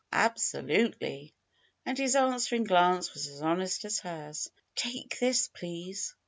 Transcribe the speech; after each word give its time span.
Absolutely!" 0.13 1.31
And 1.85 1.95
his 1.95 2.15
answering 2.15 2.63
glance 2.63 3.13
was 3.13 3.27
as 3.27 3.43
honest 3.43 3.85
as 3.85 3.99
hers. 3.99 4.49
'Take 4.75 5.19
this, 5.19 5.47
please!" 5.49 6.15